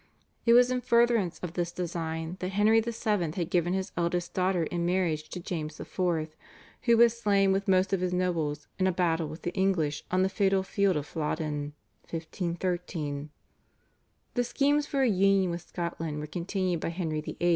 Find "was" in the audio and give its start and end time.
0.53-0.71, 6.97-7.19